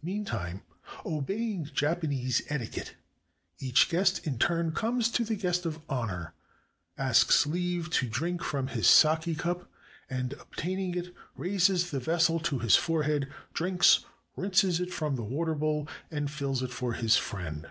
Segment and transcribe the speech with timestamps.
[0.00, 0.62] Meantime,
[1.04, 2.94] obeying Japanese etiquette,
[3.58, 6.34] each guest in turn comes to the "guest of honor,"
[6.96, 9.68] asks leave to drink from his sake cup,
[10.08, 14.04] and obtaining it, raises the vessel to his forehead, drinks,
[14.36, 17.70] rinses it from the water bowl, and fills it for his friend.